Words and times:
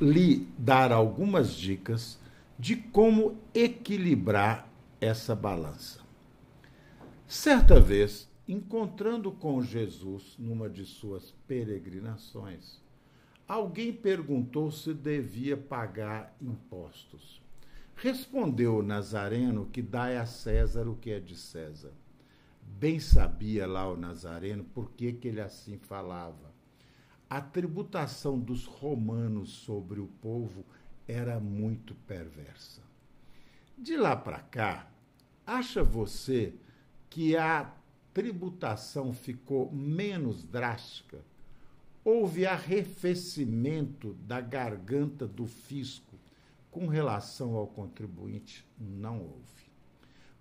lhe 0.00 0.48
dar 0.56 0.92
algumas 0.92 1.54
dicas 1.54 2.18
de 2.58 2.76
como 2.76 3.36
equilibrar 3.52 4.68
essa 5.00 5.34
balança. 5.34 6.00
Certa 7.26 7.80
vez, 7.80 8.30
encontrando 8.46 9.30
com 9.30 9.62
Jesus 9.62 10.36
numa 10.38 10.68
de 10.68 10.84
suas 10.84 11.32
peregrinações, 11.46 12.80
alguém 13.46 13.92
perguntou 13.92 14.70
se 14.70 14.94
devia 14.94 15.56
pagar 15.56 16.34
impostos. 16.40 17.42
Respondeu 17.96 18.78
o 18.78 18.82
Nazareno 18.82 19.66
que 19.66 19.82
dai 19.82 20.16
a 20.16 20.26
César 20.26 20.88
o 20.88 20.96
que 20.96 21.10
é 21.10 21.18
de 21.18 21.36
César. 21.36 21.92
Bem 22.62 23.00
sabia 23.00 23.66
lá 23.66 23.88
o 23.90 23.96
Nazareno 23.96 24.62
por 24.62 24.92
que, 24.92 25.12
que 25.12 25.28
ele 25.28 25.40
assim 25.40 25.78
falava 25.78 26.47
a 27.28 27.40
tributação 27.40 28.38
dos 28.38 28.64
romanos 28.64 29.50
sobre 29.50 30.00
o 30.00 30.06
povo 30.06 30.64
era 31.06 31.38
muito 31.38 31.94
perversa. 31.94 32.82
De 33.76 33.96
lá 33.96 34.16
para 34.16 34.40
cá, 34.40 34.90
acha 35.46 35.82
você 35.84 36.54
que 37.10 37.36
a 37.36 37.72
tributação 38.14 39.12
ficou 39.12 39.70
menos 39.70 40.42
drástica? 40.42 41.24
Houve 42.02 42.46
arrefecimento 42.46 44.14
da 44.14 44.40
garganta 44.40 45.26
do 45.26 45.46
fisco 45.46 46.18
com 46.70 46.86
relação 46.86 47.54
ao 47.54 47.66
contribuinte? 47.66 48.66
Não 48.78 49.20
houve. 49.20 49.68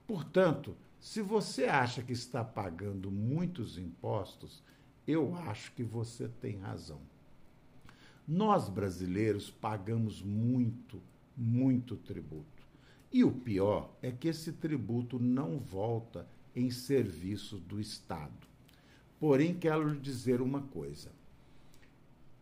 Portanto, 0.06 0.76
se 1.00 1.22
você 1.22 1.66
acha 1.66 2.02
que 2.02 2.14
está 2.14 2.44
pagando 2.44 3.12
muitos 3.12 3.78
impostos, 3.78 4.64
eu 5.08 5.36
acho 5.36 5.72
que 5.72 5.84
você 5.84 6.28
tem 6.28 6.58
razão. 6.58 7.00
Nós 8.28 8.68
brasileiros 8.68 9.50
pagamos 9.50 10.22
muito, 10.22 11.02
muito 11.36 11.96
tributo. 11.96 12.68
E 13.10 13.24
o 13.24 13.32
pior 13.32 13.90
é 14.02 14.12
que 14.12 14.28
esse 14.28 14.52
tributo 14.52 15.18
não 15.18 15.58
volta 15.60 16.28
em 16.54 16.70
serviço 16.70 17.58
do 17.58 17.80
Estado. 17.80 18.46
Porém, 19.18 19.58
quero 19.58 19.88
lhe 19.88 20.00
dizer 20.00 20.42
uma 20.42 20.62
coisa: 20.62 21.10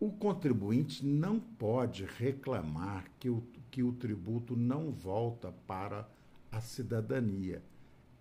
o 0.00 0.10
contribuinte 0.10 1.06
não 1.06 1.38
pode 1.38 2.04
reclamar 2.04 3.08
que 3.20 3.30
o, 3.30 3.44
que 3.70 3.84
o 3.84 3.92
tributo 3.92 4.56
não 4.56 4.90
volta 4.90 5.52
para 5.68 6.08
a 6.50 6.60
cidadania. 6.60 7.62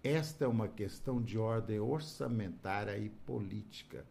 Esta 0.04 0.46
é 0.46 0.48
uma 0.48 0.68
questão 0.68 1.20
de 1.20 1.36
ordem 1.36 1.80
orçamentária 1.80 2.96
e 2.96 3.10
política 3.10 4.06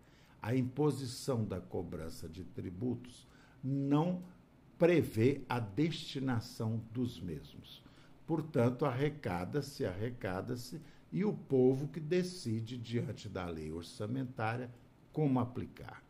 a 0.45 0.55
imposição 0.55 1.42
da 1.42 1.59
cobrança 1.59 2.28
de 2.28 2.45
tributos 2.45 3.27
não 3.62 4.23
prevê 4.77 5.41
a 5.48 5.59
destinação 5.59 6.84
dos 6.92 7.19
mesmos. 7.19 7.83
Portanto, 8.27 8.84
arrecada-se, 8.84 9.86
arrecada-se, 9.86 10.83
e 11.11 11.25
o 11.25 11.33
povo 11.33 11.89
que 11.89 11.98
decide, 11.98 12.77
diante 12.77 13.27
da 13.27 13.46
lei 13.46 13.73
orçamentária, 13.73 14.70
como 15.14 15.41
aplicar. 15.41 16.05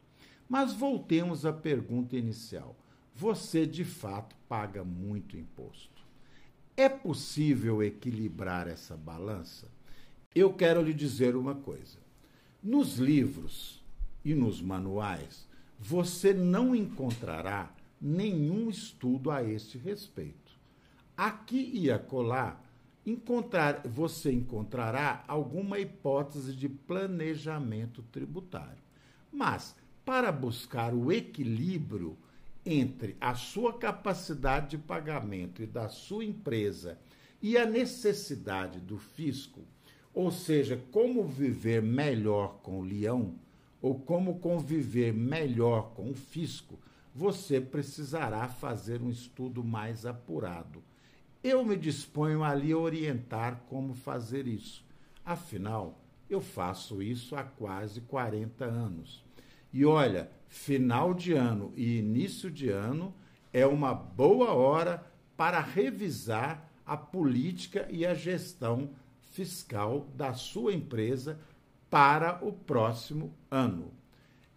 Mas 0.49 0.73
voltemos 0.73 1.47
à 1.47 1.53
pergunta 1.53 2.17
inicial. 2.17 2.75
Você, 3.15 3.65
de 3.65 3.85
fato, 3.85 4.35
paga 4.49 4.83
muito 4.83 5.37
imposto. 5.37 6.03
É 6.77 6.89
possível 6.89 7.85
equilibrar 7.85 8.67
essa 8.67 8.97
balança? 8.97 9.69
Eu 10.35 10.53
quero 10.53 10.83
lhe 10.83 10.93
dizer 10.93 11.37
uma 11.37 11.55
coisa. 11.55 11.99
Nos 12.61 12.97
livros, 12.97 13.84
e 14.25 14.35
nos 14.35 14.61
manuais, 14.61 15.47
você 15.79 16.33
não 16.33 16.75
encontrará 16.75 17.73
nenhum 18.01 18.71
estudo 18.71 19.31
a 19.31 19.43
este 19.43 19.77
respeito. 19.77 20.53
Aqui 21.17 21.71
e 21.75 21.91
acolá, 21.91 22.61
encontrar, 23.07 23.83
você 23.85 24.33
encontrará 24.33 25.25
alguma 25.29 25.79
hipótese 25.79 26.55
de 26.55 26.69
planejamento 26.69 28.03
tributário. 28.11 28.83
Mas, 29.33 29.77
para 30.05 30.33
buscar 30.33 30.95
o 30.95 31.13
equilíbrio 31.13 32.17
entre 32.65 33.17
a 33.21 33.35
sua 33.35 33.75
capacidade 33.75 34.71
de 34.71 34.79
pagamento 34.79 35.63
e 35.63 35.67
da 35.67 35.89
sua 35.89 36.25
empresa 36.25 36.99
e 37.43 37.59
a 37.59 37.67
necessidade 37.67 38.81
do 38.81 38.97
fisco, 38.97 39.61
ou 40.15 40.31
seja, 40.31 40.81
como 40.91 41.27
viver 41.27 41.83
melhor 41.83 42.61
com 42.63 42.81
o 42.81 42.83
leão, 42.83 43.35
ou 43.85 43.95
como 43.95 44.39
conviver 44.39 45.13
melhor 45.13 45.91
com 45.91 46.11
o 46.11 46.15
fisco, 46.15 46.79
você 47.15 47.61
precisará 47.61 48.49
fazer 48.49 49.03
um 49.03 49.11
estudo 49.11 49.63
mais 49.63 50.07
apurado. 50.07 50.83
Eu 51.43 51.63
me 51.63 51.77
disponho 51.77 52.43
a 52.43 52.55
orientar 52.75 53.61
como 53.69 53.93
fazer 53.93 54.47
isso. 54.47 54.83
Afinal, 55.23 56.03
eu 56.31 56.41
faço 56.41 57.03
isso 57.03 57.37
há 57.37 57.43
quase 57.45 58.01
40 58.01 58.65
anos. 58.65 59.23
E 59.71 59.85
olha, 59.85 60.31
final 60.49 61.13
de 61.13 61.35
ano 61.35 61.71
e 61.77 61.99
início 61.99 62.51
de 62.51 62.71
ano 62.71 63.15
é 63.53 63.67
uma 63.67 63.93
boa 63.93 64.55
hora 64.55 65.05
para 65.37 65.61
revisar 65.61 66.71
a 66.87 66.97
política 66.97 67.87
e 67.91 68.07
a 68.07 68.15
gestão 68.15 68.89
fiscal 69.31 70.09
da 70.15 70.33
sua 70.33 70.73
empresa 70.73 71.39
para 71.95 72.45
o 72.45 72.53
próximo 72.53 73.33
ano. 73.49 73.93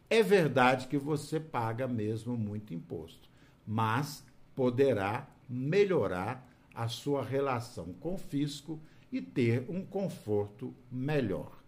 É 0.10 0.24
verdade 0.24 0.88
que 0.88 0.98
você 0.98 1.40
paga 1.40 1.88
mesmo 1.88 2.36
muito 2.36 2.74
imposto, 2.74 3.30
mas 3.64 4.26
poderá 4.56 5.28
melhorar 5.48 6.52
a 6.74 6.88
sua 6.88 7.24
relação 7.24 7.94
com 8.00 8.16
o 8.16 8.18
fisco 8.18 8.80
e 9.12 9.22
ter 9.22 9.68
um 9.70 9.86
conforto 9.86 10.74
melhor. 10.92 11.62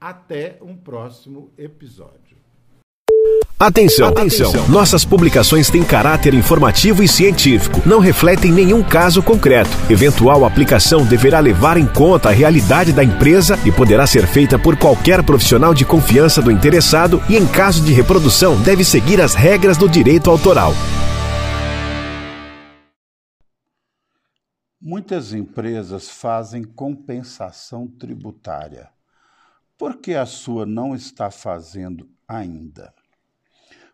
Até 0.00 0.56
um 0.62 0.74
próximo 0.74 1.52
episódio. 1.58 2.39
Atenção, 3.60 4.08
atenção! 4.08 4.52
Nossas 4.70 5.04
publicações 5.04 5.68
têm 5.68 5.84
caráter 5.84 6.32
informativo 6.32 7.02
e 7.02 7.08
científico, 7.08 7.86
não 7.86 7.98
refletem 7.98 8.50
nenhum 8.50 8.82
caso 8.82 9.22
concreto. 9.22 9.68
Eventual 9.90 10.46
aplicação 10.46 11.04
deverá 11.04 11.40
levar 11.40 11.76
em 11.76 11.86
conta 11.86 12.30
a 12.30 12.32
realidade 12.32 12.90
da 12.90 13.04
empresa 13.04 13.58
e 13.66 13.70
poderá 13.70 14.06
ser 14.06 14.26
feita 14.26 14.58
por 14.58 14.78
qualquer 14.78 15.22
profissional 15.22 15.74
de 15.74 15.84
confiança 15.84 16.40
do 16.40 16.50
interessado 16.50 17.22
e, 17.28 17.36
em 17.36 17.46
caso 17.46 17.84
de 17.84 17.92
reprodução, 17.92 18.58
deve 18.62 18.82
seguir 18.82 19.20
as 19.20 19.34
regras 19.34 19.76
do 19.76 19.90
direito 19.90 20.30
autoral. 20.30 20.72
Muitas 24.80 25.34
empresas 25.34 26.08
fazem 26.08 26.64
compensação 26.64 27.86
tributária. 27.86 28.88
Por 29.76 29.98
que 29.98 30.14
a 30.14 30.24
sua 30.24 30.64
não 30.64 30.94
está 30.94 31.30
fazendo 31.30 32.08
ainda? 32.26 32.90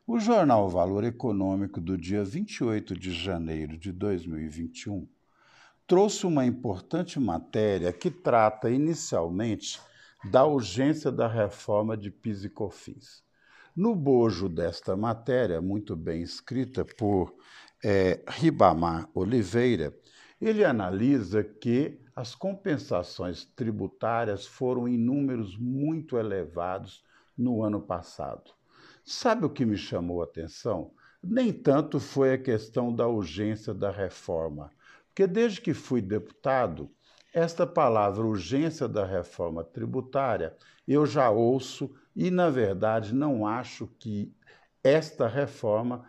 O 0.08 0.20
jornal 0.20 0.68
Valor 0.68 1.02
Econômico 1.02 1.80
do 1.80 1.98
dia 1.98 2.22
28 2.22 2.96
de 2.96 3.12
janeiro 3.12 3.76
de 3.76 3.90
2021 3.90 5.04
trouxe 5.84 6.24
uma 6.24 6.46
importante 6.46 7.18
matéria 7.18 7.92
que 7.92 8.08
trata 8.08 8.70
inicialmente 8.70 9.80
da 10.30 10.46
urgência 10.46 11.10
da 11.10 11.26
reforma 11.26 11.96
de 11.96 12.12
PIS 12.12 12.44
e 12.44 12.48
COFINS. 12.48 13.24
No 13.74 13.96
bojo 13.96 14.48
desta 14.48 14.96
matéria, 14.96 15.60
muito 15.60 15.96
bem 15.96 16.22
escrita 16.22 16.84
por 16.84 17.34
é, 17.84 18.22
Ribamar 18.28 19.10
Oliveira, 19.12 19.92
ele 20.40 20.64
analisa 20.64 21.42
que 21.42 22.00
as 22.14 22.32
compensações 22.32 23.44
tributárias 23.44 24.46
foram 24.46 24.86
em 24.86 24.96
números 24.96 25.58
muito 25.58 26.16
elevados 26.16 27.02
no 27.36 27.60
ano 27.64 27.80
passado. 27.80 28.55
Sabe 29.08 29.46
o 29.46 29.50
que 29.50 29.64
me 29.64 29.76
chamou 29.76 30.20
a 30.20 30.24
atenção? 30.24 30.90
Nem 31.22 31.52
tanto 31.52 32.00
foi 32.00 32.32
a 32.32 32.38
questão 32.38 32.92
da 32.92 33.06
urgência 33.06 33.72
da 33.72 33.88
reforma, 33.88 34.72
porque 35.06 35.28
desde 35.28 35.60
que 35.60 35.72
fui 35.72 36.02
deputado, 36.02 36.90
esta 37.32 37.64
palavra 37.64 38.24
urgência 38.24 38.88
da 38.88 39.06
reforma 39.06 39.62
tributária 39.62 40.56
eu 40.88 41.06
já 41.06 41.30
ouço 41.30 41.94
e, 42.16 42.32
na 42.32 42.50
verdade, 42.50 43.14
não 43.14 43.46
acho 43.46 43.86
que 43.86 44.34
esta 44.82 45.28
reforma 45.28 46.04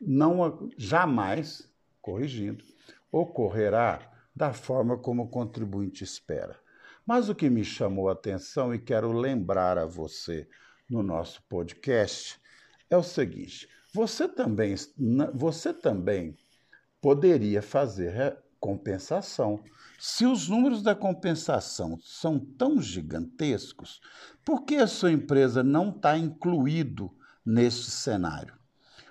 não 0.00 0.70
jamais, 0.78 1.68
corrigindo, 2.00 2.64
ocorrerá 3.10 4.08
da 4.32 4.52
forma 4.52 4.96
como 4.96 5.24
o 5.24 5.28
contribuinte 5.28 6.04
espera. 6.04 6.56
Mas 7.04 7.28
o 7.28 7.34
que 7.34 7.50
me 7.50 7.64
chamou 7.64 8.08
a 8.08 8.12
atenção 8.12 8.72
e 8.72 8.78
quero 8.78 9.10
lembrar 9.10 9.78
a 9.78 9.84
você 9.84 10.48
no 10.94 11.02
nosso 11.02 11.42
podcast 11.48 12.40
é 12.88 12.96
o 12.96 13.02
seguinte: 13.02 13.68
você 13.92 14.28
também, 14.28 14.76
você 15.34 15.74
também 15.74 16.36
poderia 17.02 17.60
fazer 17.60 18.38
compensação. 18.60 19.62
Se 19.98 20.24
os 20.24 20.48
números 20.48 20.84
da 20.84 20.94
compensação 20.94 21.98
são 22.00 22.38
tão 22.38 22.80
gigantescos, 22.80 24.00
por 24.44 24.64
que 24.64 24.76
a 24.76 24.86
sua 24.86 25.10
empresa 25.10 25.64
não 25.64 25.90
está 25.90 26.16
incluído 26.16 27.10
neste 27.44 27.90
cenário? 27.90 28.54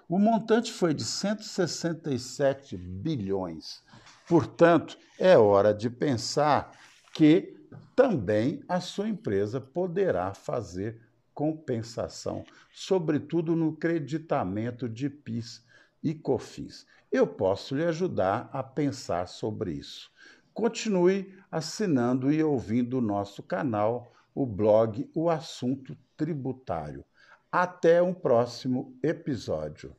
O 0.08 0.18
montante 0.18 0.72
foi 0.72 0.94
de 0.94 1.04
167 1.04 2.78
bilhões. 2.78 3.84
Portanto, 4.28 4.98
é 5.20 5.38
hora 5.38 5.74
de 5.74 5.90
pensar 5.90 6.72
que 7.14 7.58
também 7.96 8.64
a 8.70 8.80
sua 8.80 9.10
empresa 9.10 9.60
poderá 9.60 10.34
fazer 10.34 11.13
compensação, 11.34 12.44
sobretudo 12.72 13.56
no 13.56 13.76
creditamento 13.76 14.88
de 14.88 15.10
PIS 15.10 15.66
e 16.04 16.14
COFINS. 16.14 16.86
Eu 17.12 17.28
posso 17.28 17.76
lhe 17.76 17.84
ajudar 17.86 18.50
a 18.52 18.64
pensar 18.64 19.28
sobre 19.28 19.74
isso. 19.74 20.12
Continue 20.54 21.34
assinando 21.52 22.32
e 22.32 22.44
ouvindo 22.44 22.98
o 22.98 23.02
nosso 23.02 23.42
canal, 23.42 24.14
o 24.36 24.46
blog 24.46 25.10
O 25.14 25.30
Assunto 25.30 25.96
Tributário. 26.18 27.04
Até 27.52 28.02
um 28.02 28.14
próximo 28.14 28.98
episódio. 29.04 29.96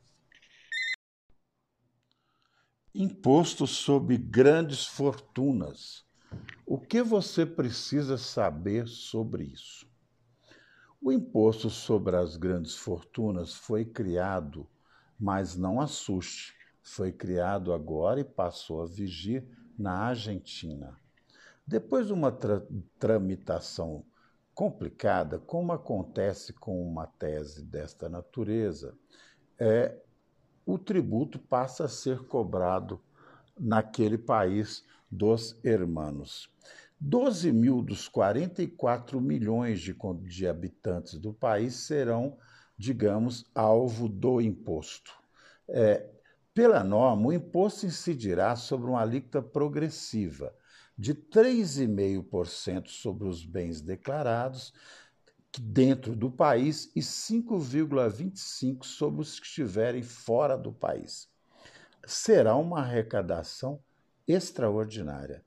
Imposto 2.93 3.67
sobre 3.67 4.17
grandes 4.17 4.85
fortunas. 4.85 6.05
O 6.65 6.77
que 6.77 7.01
você 7.01 7.45
precisa 7.45 8.17
saber 8.17 8.87
sobre 8.87 9.43
isso? 9.43 9.85
O 11.05 11.11
imposto 11.11 11.69
sobre 11.69 12.15
as 12.15 12.35
grandes 12.35 12.75
fortunas 12.75 13.53
foi 13.53 13.85
criado, 13.85 14.67
mas 15.19 15.55
não 15.55 15.79
assuste, 15.79 16.55
foi 16.81 17.11
criado 17.11 17.71
agora 17.71 18.21
e 18.21 18.23
passou 18.23 18.81
a 18.81 18.87
vigir 18.87 19.47
na 19.77 19.99
Argentina. 19.99 20.99
Depois 21.63 22.07
de 22.07 22.13
uma 22.13 22.31
tra 22.31 22.65
tramitação 22.97 24.03
complicada, 24.51 25.37
como 25.37 25.73
acontece 25.73 26.53
com 26.53 26.81
uma 26.81 27.05
tese 27.05 27.63
desta 27.63 28.09
natureza, 28.09 28.97
é, 29.59 29.95
o 30.65 30.75
tributo 30.79 31.37
passa 31.37 31.85
a 31.85 31.87
ser 31.87 32.25
cobrado 32.25 32.99
naquele 33.55 34.17
país 34.17 34.83
dos 35.11 35.55
hermanos. 35.63 36.51
12 36.99 37.51
mil 37.51 37.81
dos 37.81 38.07
44 38.07 39.19
milhões 39.19 39.81
de, 39.81 39.95
de 40.23 40.47
habitantes 40.47 41.19
do 41.19 41.33
país 41.33 41.75
serão, 41.75 42.37
digamos, 42.77 43.45
alvo 43.53 44.07
do 44.07 44.39
imposto. 44.39 45.11
É, 45.67 46.09
pela 46.53 46.83
norma, 46.83 47.27
o 47.27 47.33
imposto 47.33 47.85
incidirá 47.85 48.55
sobre 48.55 48.89
uma 48.89 49.01
alíquota 49.01 49.41
progressiva 49.41 50.55
de 50.97 51.13
3,5% 51.13 52.87
sobre 52.87 53.27
os 53.27 53.45
bens 53.45 53.81
declarados 53.81 54.73
dentro 55.59 56.15
do 56.15 56.31
país 56.31 56.89
e 56.95 57.01
5,25% 57.01 58.85
sobre 58.85 59.21
os 59.21 59.37
que 59.39 59.45
estiverem 59.45 60.01
fora 60.01 60.57
do 60.57 60.71
país. 60.71 61.29
Será 62.05 62.55
uma 62.55 62.79
arrecadação 62.79 63.83
extraordinária. 64.27 65.44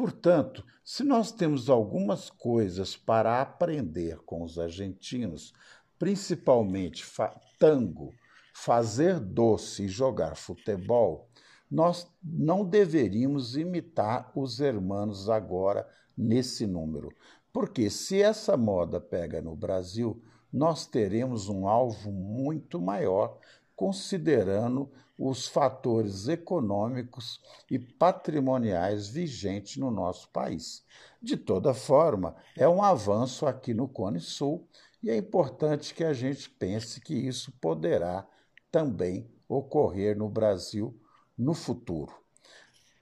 Portanto, 0.00 0.64
se 0.82 1.04
nós 1.04 1.30
temos 1.30 1.68
algumas 1.68 2.30
coisas 2.30 2.96
para 2.96 3.42
aprender 3.42 4.16
com 4.24 4.42
os 4.42 4.58
argentinos, 4.58 5.52
principalmente 5.98 7.04
fa 7.04 7.38
tango, 7.58 8.14
fazer 8.54 9.20
doce 9.20 9.84
e 9.84 9.88
jogar 9.88 10.36
futebol, 10.36 11.28
nós 11.70 12.10
não 12.24 12.64
deveríamos 12.64 13.58
imitar 13.58 14.32
os 14.34 14.58
hermanos 14.58 15.28
agora 15.28 15.86
nesse 16.16 16.66
número. 16.66 17.10
Porque 17.52 17.90
se 17.90 18.22
essa 18.22 18.56
moda 18.56 18.98
pega 18.98 19.42
no 19.42 19.54
Brasil, 19.54 20.18
nós 20.50 20.86
teremos 20.86 21.50
um 21.50 21.68
alvo 21.68 22.10
muito 22.10 22.80
maior, 22.80 23.38
considerando 23.80 24.92
os 25.18 25.48
fatores 25.48 26.28
econômicos 26.28 27.40
e 27.70 27.78
patrimoniais 27.78 29.08
vigentes 29.08 29.78
no 29.78 29.90
nosso 29.90 30.28
país. 30.28 30.84
De 31.22 31.34
toda 31.34 31.72
forma, 31.72 32.36
é 32.54 32.68
um 32.68 32.82
avanço 32.82 33.46
aqui 33.46 33.72
no 33.72 33.88
Cone 33.88 34.20
Sul 34.20 34.68
e 35.02 35.08
é 35.08 35.16
importante 35.16 35.94
que 35.94 36.04
a 36.04 36.12
gente 36.12 36.50
pense 36.50 37.00
que 37.00 37.14
isso 37.14 37.52
poderá 37.58 38.28
também 38.70 39.30
ocorrer 39.48 40.14
no 40.14 40.28
Brasil 40.28 40.94
no 41.36 41.54
futuro. 41.54 42.12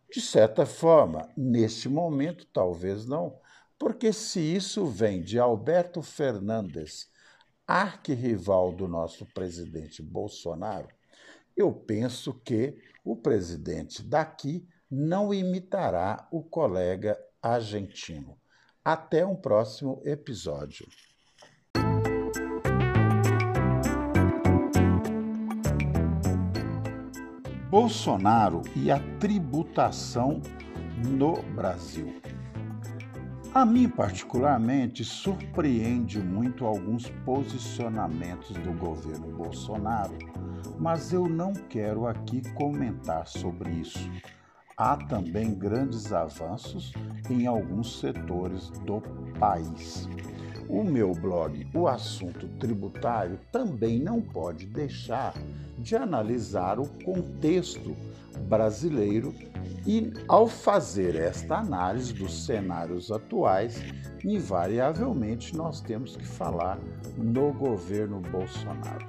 De 0.08 0.20
certa 0.20 0.64
forma, 0.64 1.28
neste 1.36 1.88
momento, 1.88 2.46
talvez 2.52 3.04
não, 3.04 3.36
porque 3.76 4.12
se 4.12 4.38
isso 4.38 4.86
vem 4.86 5.22
de 5.22 5.40
Alberto 5.40 6.02
Fernandes, 6.02 7.10
arquirrival 7.68 8.72
do 8.72 8.88
nosso 8.88 9.26
presidente 9.26 10.02
Bolsonaro, 10.02 10.88
eu 11.54 11.70
penso 11.70 12.32
que 12.32 12.78
o 13.04 13.14
presidente 13.14 14.02
daqui 14.02 14.66
não 14.90 15.34
imitará 15.34 16.26
o 16.32 16.42
colega 16.42 17.18
argentino. 17.42 18.38
Até 18.82 19.26
um 19.26 19.36
próximo 19.36 20.00
episódio. 20.02 20.86
Bolsonaro 27.68 28.62
e 28.74 28.90
a 28.90 28.98
tributação 29.18 30.40
no 31.06 31.42
Brasil. 31.54 32.14
A 33.54 33.64
mim, 33.64 33.88
particularmente, 33.88 35.02
surpreende 35.04 36.20
muito 36.20 36.66
alguns 36.66 37.08
posicionamentos 37.24 38.50
do 38.58 38.72
governo 38.72 39.26
Bolsonaro, 39.36 40.16
mas 40.78 41.12
eu 41.12 41.26
não 41.26 41.52
quero 41.54 42.06
aqui 42.06 42.42
comentar 42.52 43.26
sobre 43.26 43.70
isso. 43.70 44.10
Há 44.76 44.96
também 44.96 45.54
grandes 45.54 46.12
avanços 46.12 46.92
em 47.28 47.46
alguns 47.46 47.98
setores 47.98 48.68
do 48.70 49.00
país. 49.40 50.08
O 50.68 50.84
meu 50.84 51.12
blog, 51.14 51.66
O 51.72 51.88
Assunto 51.88 52.46
Tributário, 52.58 53.38
também 53.50 53.98
não 53.98 54.20
pode 54.20 54.66
deixar 54.66 55.32
de 55.78 55.96
analisar 55.96 56.78
o 56.78 56.86
contexto 57.02 57.96
brasileiro 58.48 59.34
e, 59.86 60.12
ao 60.28 60.46
fazer 60.46 61.14
esta 61.14 61.56
análise 61.56 62.12
dos 62.12 62.44
cenários 62.44 63.10
atuais, 63.10 63.82
invariavelmente 64.22 65.56
nós 65.56 65.80
temos 65.80 66.16
que 66.16 66.26
falar 66.26 66.78
no 67.16 67.50
governo 67.52 68.20
Bolsonaro. 68.20 69.06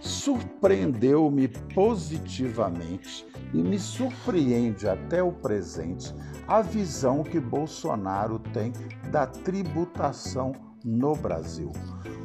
Surpreendeu-me 0.00 1.46
positivamente 1.74 3.24
e 3.54 3.58
me 3.58 3.78
surpreende 3.78 4.88
até 4.88 5.22
o 5.22 5.32
presente 5.32 6.12
a 6.46 6.62
visão 6.62 7.22
que 7.22 7.38
Bolsonaro 7.38 8.38
tem 8.52 8.72
da 9.10 9.26
tributação 9.26 10.52
no 10.84 11.14
Brasil. 11.14 11.72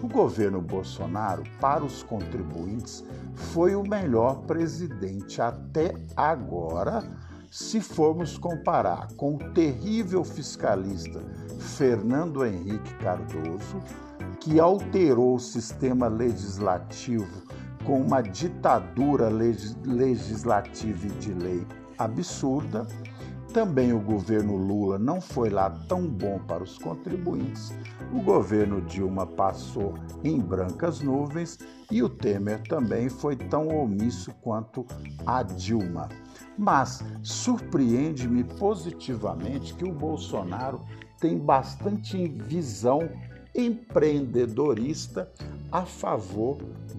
O 0.02 0.08
governo 0.08 0.62
Bolsonaro, 0.62 1.44
para 1.60 1.84
os 1.84 2.04
contribuintes, 2.04 3.04
foi 3.36 3.76
o 3.76 3.88
melhor 3.88 4.42
presidente 4.42 5.42
até 5.42 5.96
agora, 6.16 7.04
se 7.50 7.80
formos 7.80 8.38
comparar 8.38 9.08
com 9.16 9.36
o 9.36 9.54
terrível 9.54 10.24
fiscalista 10.24 11.22
Fernando 11.60 12.46
Henrique 12.46 12.94
Cardoso, 12.96 13.80
que 14.40 14.60
alterou 14.60 15.36
o 15.36 15.40
sistema 15.40 16.08
legislativo 16.08 17.44
com 17.86 18.02
uma 18.02 18.22
ditadura 18.22 19.30
legislativa 19.30 21.08
e 21.08 21.12
de 21.12 21.34
lei 21.34 21.68
absurda 21.98 22.88
também 23.54 23.94
o 23.94 24.00
governo 24.00 24.58
Lula 24.58 24.98
não 24.98 25.22
foi 25.22 25.52
lá 25.52 25.70
tão 25.88 26.08
bom 26.08 26.40
para 26.40 26.64
os 26.64 26.80
contribuintes. 26.80 27.72
O 28.12 28.20
governo 28.20 28.82
Dilma 28.82 29.28
passou 29.28 29.94
em 30.24 30.40
brancas 30.40 31.02
nuvens 31.02 31.60
e 31.92 32.02
o 32.02 32.10
Temer 32.10 32.64
também 32.64 33.10
foi 33.10 33.36
tão 33.36 33.68
omisso 33.68 34.34
quanto 34.42 34.86
a 35.26 35.44
Dilma. 35.44 36.10
Mas 36.58 37.04
surpreende-me 37.22 38.44
positivamente 38.44 39.76
que 39.76 39.86
o 39.86 39.94
Bolsonaro 39.94 40.82
tem 41.20 41.38
bastante 41.38 42.28
visão 42.28 43.08
empreendedorista 43.56 45.32
a 45.72 45.86
favor 45.86 46.58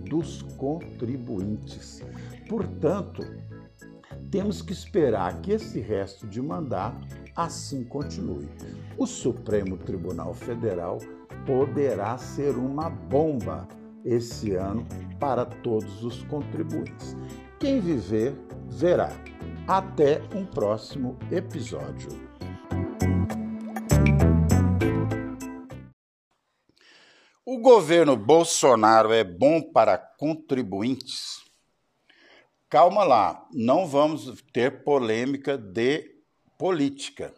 dos 0.08 0.42
contribuintes. 0.56 2.00
Portanto, 2.48 3.24
temos 4.34 4.60
que 4.60 4.72
esperar 4.72 5.40
que 5.42 5.52
esse 5.52 5.78
resto 5.78 6.26
de 6.26 6.42
mandato 6.42 7.06
assim 7.36 7.84
continue. 7.84 8.48
O 8.98 9.06
Supremo 9.06 9.76
Tribunal 9.76 10.34
Federal 10.34 10.98
poderá 11.46 12.18
ser 12.18 12.56
uma 12.56 12.90
bomba 12.90 13.68
esse 14.04 14.56
ano 14.56 14.84
para 15.20 15.44
todos 15.44 16.02
os 16.02 16.24
contribuintes. 16.24 17.16
Quem 17.60 17.78
viver, 17.80 18.34
verá. 18.68 19.12
Até 19.68 20.20
um 20.34 20.44
próximo 20.44 21.16
episódio. 21.30 22.08
O 27.46 27.60
governo 27.60 28.16
Bolsonaro 28.16 29.12
é 29.12 29.22
bom 29.22 29.62
para 29.62 29.96
contribuintes? 29.96 31.43
Calma 32.74 33.04
lá, 33.04 33.46
não 33.52 33.86
vamos 33.86 34.42
ter 34.52 34.82
polêmica 34.82 35.56
de 35.56 36.10
política. 36.58 37.32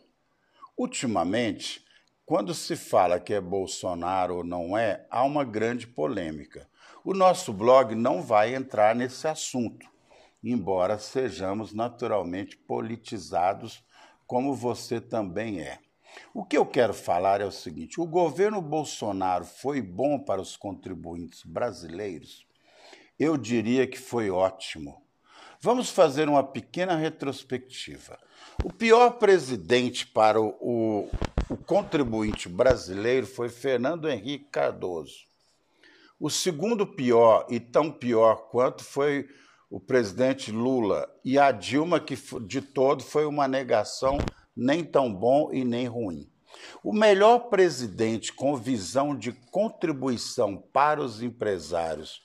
Ultimamente, 0.75 1.85
quando 2.25 2.55
se 2.55 2.75
fala 2.75 3.21
que 3.21 3.35
é 3.35 3.41
Bolsonaro 3.43 4.37
ou 4.37 4.43
não 4.43 4.79
é, 4.79 5.07
há 5.11 5.23
uma 5.25 5.45
grande 5.45 5.87
polêmica. 5.87 6.67
O 7.05 7.13
nosso 7.13 7.53
blog 7.53 7.95
não 7.95 8.23
vai 8.23 8.55
entrar 8.55 8.97
nesse 8.97 9.29
assunto, 9.29 9.87
embora 10.43 10.99
sejamos 10.99 11.75
naturalmente 11.75 12.57
politizados, 12.57 13.85
como 14.27 14.55
você 14.55 15.03
também 15.03 15.61
é. 15.61 15.81
O 16.33 16.47
que 16.47 16.57
eu 16.57 16.65
quero 16.65 16.95
falar 16.95 17.43
é 17.43 17.45
o 17.45 17.53
seguinte: 17.53 18.01
o 18.01 18.07
governo 18.07 18.63
Bolsonaro 18.63 19.45
foi 19.45 19.83
bom 19.83 20.19
para 20.19 20.41
os 20.41 20.57
contribuintes 20.57 21.43
brasileiros? 21.45 22.47
Eu 23.19 23.37
diria 23.37 23.87
que 23.87 23.99
foi 23.99 24.31
ótimo. 24.31 25.05
Vamos 25.61 25.91
fazer 25.91 26.29
uma 26.29 26.45
pequena 26.45 26.97
retrospectiva. 26.97 28.19
O 28.63 28.73
pior 28.73 29.19
presidente 29.19 30.07
para 30.07 30.41
o, 30.41 30.55
o, 30.61 31.11
o 31.49 31.57
contribuinte 31.57 32.49
brasileiro 32.49 33.27
foi 33.27 33.49
Fernando 33.49 34.09
Henrique 34.09 34.51
Cardoso. 34.51 35.15
O 36.21 36.31
segundo 36.31 36.87
pior, 36.87 37.47
e 37.49 37.59
tão 37.59 37.91
pior 37.91 38.49
quanto, 38.51 38.85
foi 38.85 39.29
o 39.71 39.81
presidente 39.81 40.51
Lula. 40.51 41.09
E 41.25 41.39
a 41.39 41.51
Dilma, 41.51 42.01
que 42.01 42.17
de 42.47 42.61
todo 42.61 43.03
foi 43.03 43.27
uma 43.27 43.49
negação 43.49 44.19
nem 44.57 44.85
tão 44.85 45.13
bom 45.13 45.51
e 45.53 45.65
nem 45.65 45.87
ruim. 45.87 46.31
O 46.83 46.93
melhor 46.93 47.51
presidente 47.51 48.33
com 48.33 48.57
visão 48.57 49.17
de 49.17 49.33
contribuição 49.33 50.57
para 50.73 51.03
os 51.03 51.23
empresários 51.23 52.23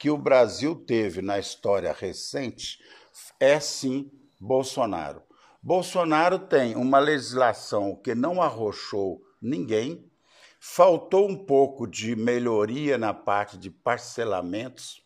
que 0.00 0.08
o 0.08 0.16
Brasil 0.16 0.74
teve 0.74 1.20
na 1.20 1.38
história 1.38 1.92
recente 1.92 2.82
é 3.38 3.60
sim 3.60 4.10
Bolsonaro. 4.40 5.22
Bolsonaro 5.62 6.38
tem 6.38 6.74
uma 6.74 6.98
legislação 6.98 7.94
que 7.94 8.14
não 8.14 8.40
arrochou 8.40 9.20
ninguém, 9.42 10.10
faltou 10.58 11.28
um 11.28 11.44
pouco 11.44 11.86
de 11.86 12.16
melhoria 12.16 12.96
na 12.96 13.12
parte 13.12 13.58
de 13.58 13.70
parcelamentos, 13.70 15.04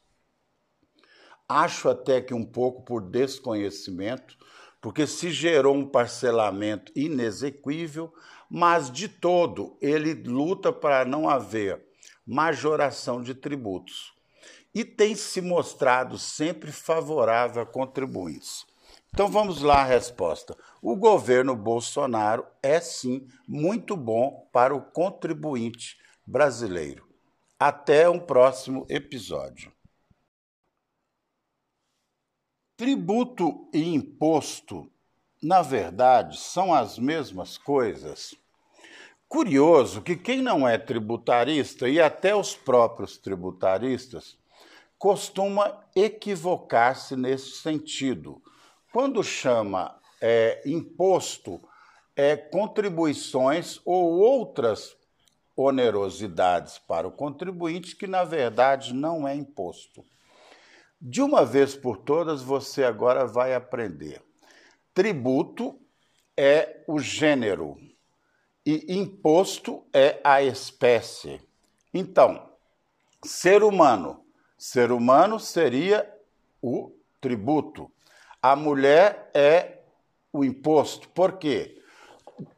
acho 1.48 1.88
até 1.88 2.20
que 2.20 2.32
um 2.32 2.44
pouco 2.44 2.84
por 2.84 3.02
desconhecimento, 3.02 4.38
porque 4.80 5.08
se 5.08 5.32
gerou 5.32 5.74
um 5.74 5.88
parcelamento 5.88 6.92
inexequível, 6.94 8.14
mas 8.48 8.92
de 8.92 9.08
todo 9.08 9.76
ele 9.82 10.14
luta 10.14 10.72
para 10.72 11.04
não 11.04 11.28
haver 11.28 11.84
majoração 12.24 13.20
de 13.20 13.34
tributos 13.34 14.14
e 14.74 14.84
tem 14.84 15.14
se 15.14 15.40
mostrado 15.40 16.18
sempre 16.18 16.72
favorável 16.72 17.62
a 17.62 17.66
contribuintes. 17.66 18.66
Então 19.14 19.28
vamos 19.28 19.62
lá 19.62 19.82
a 19.82 19.84
resposta. 19.84 20.56
O 20.82 20.96
governo 20.96 21.54
Bolsonaro 21.54 22.44
é 22.60 22.80
sim 22.80 23.28
muito 23.46 23.96
bom 23.96 24.48
para 24.52 24.74
o 24.74 24.82
contribuinte 24.82 25.96
brasileiro. 26.26 27.06
Até 27.56 28.08
um 28.08 28.18
próximo 28.18 28.84
episódio. 28.88 29.72
Tributo 32.76 33.68
e 33.72 33.94
imposto, 33.94 34.90
na 35.40 35.62
verdade, 35.62 36.36
são 36.36 36.74
as 36.74 36.98
mesmas 36.98 37.56
coisas. 37.56 38.34
Curioso 39.28 40.02
que 40.02 40.16
quem 40.16 40.42
não 40.42 40.66
é 40.66 40.76
tributarista 40.76 41.88
e 41.88 42.00
até 42.00 42.34
os 42.34 42.56
próprios 42.56 43.16
tributaristas 43.16 44.36
costuma 45.04 45.84
equivocar-se 45.94 47.14
nesse 47.14 47.58
sentido. 47.58 48.42
Quando 48.90 49.22
chama 49.22 50.00
é, 50.18 50.62
imposto, 50.64 51.60
é 52.16 52.34
contribuições 52.34 53.78
ou 53.84 54.12
outras 54.18 54.96
onerosidades 55.54 56.78
para 56.78 57.06
o 57.06 57.12
contribuinte 57.12 57.94
que, 57.94 58.06
na 58.06 58.24
verdade, 58.24 58.94
não 58.94 59.28
é 59.28 59.34
imposto. 59.34 60.02
De 60.98 61.20
uma 61.20 61.44
vez 61.44 61.74
por 61.74 61.98
todas, 61.98 62.40
você 62.40 62.82
agora 62.82 63.26
vai 63.26 63.54
aprender. 63.54 64.22
Tributo 64.94 65.78
é 66.34 66.82
o 66.88 66.98
gênero 66.98 67.76
e 68.64 68.86
imposto 68.96 69.84
é 69.92 70.18
a 70.24 70.42
espécie. 70.42 71.42
Então, 71.92 72.48
ser 73.22 73.62
humano 73.62 74.23
Ser 74.66 74.90
humano 74.92 75.38
seria 75.38 76.10
o 76.62 76.90
tributo. 77.20 77.92
A 78.40 78.56
mulher 78.56 79.30
é 79.34 79.80
o 80.32 80.42
imposto. 80.42 81.06
Por 81.10 81.32
quê? 81.32 81.82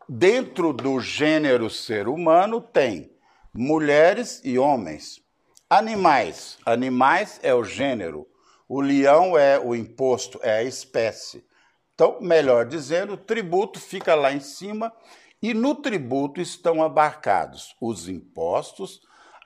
Dentro 0.09 0.73
do 0.73 1.01
gênero 1.01 1.69
ser 1.69 2.07
humano 2.07 2.61
tem 2.61 3.11
mulheres 3.53 4.41
e 4.45 4.57
homens. 4.57 5.21
Animais. 5.69 6.59
Animais 6.65 7.41
é 7.43 7.53
o 7.53 7.65
gênero. 7.65 8.25
O 8.69 8.81
leão 8.81 9.37
é 9.37 9.59
o 9.59 9.75
imposto, 9.75 10.39
é 10.45 10.59
a 10.59 10.63
espécie. 10.63 11.45
Então, 11.93 12.21
melhor 12.21 12.67
dizendo, 12.67 13.15
o 13.15 13.19
tributo 13.19 13.81
fica 13.81 14.15
lá 14.15 14.33
em 14.33 14.39
cima 14.39 14.93
e 15.43 15.53
no 15.53 15.75
tributo 15.75 16.41
estão 16.41 16.85
abarcados 16.85 17.75
os 17.81 18.09
impostos, 18.09 19.01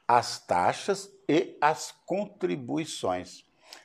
as 0.06 0.38
taxas 0.46 1.08
e 1.30 1.56
as 1.60 1.94
contribuições. 2.04 3.44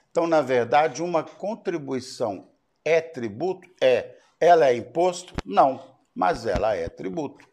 Então, 0.09 0.25
na 0.25 0.41
verdade, 0.41 1.03
uma 1.03 1.23
contribuição 1.23 2.49
é 2.83 2.99
tributo? 2.99 3.69
É. 3.79 4.17
Ela 4.39 4.69
é 4.69 4.75
imposto? 4.75 5.35
Não, 5.45 5.95
mas 6.13 6.47
ela 6.47 6.75
é 6.75 6.89
tributo. 6.89 7.47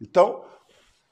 Então, 0.00 0.44